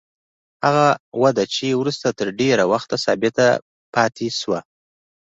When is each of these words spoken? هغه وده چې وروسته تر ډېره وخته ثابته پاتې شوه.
هغه 0.65 0.87
وده 1.23 1.43
چې 1.53 1.67
وروسته 1.81 2.07
تر 2.19 2.27
ډېره 2.39 2.63
وخته 2.73 2.95
ثابته 3.05 3.47
پاتې 3.95 4.27
شوه. 4.39 4.59